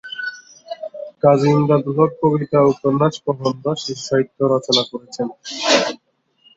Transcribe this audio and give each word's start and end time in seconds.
কাজী 1.23 1.47
ইমদাদুল 1.51 1.95
হক 1.99 2.11
কবিতা, 2.21 2.59
উপন্যাস, 2.73 3.13
প্রবন্ধ, 3.23 3.63
শিশুসাহিত্য 3.75 4.39
রচনা 4.53 4.83
করেছেন। 4.91 5.27